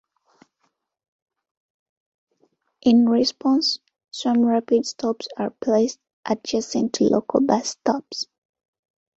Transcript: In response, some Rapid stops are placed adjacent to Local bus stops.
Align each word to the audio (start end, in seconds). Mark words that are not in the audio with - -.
In 2.81 3.07
response, 3.07 3.77
some 4.09 4.41
Rapid 4.43 4.87
stops 4.87 5.27
are 5.37 5.51
placed 5.51 5.99
adjacent 6.25 6.93
to 6.95 7.03
Local 7.03 7.41
bus 7.41 7.69
stops. 7.69 8.25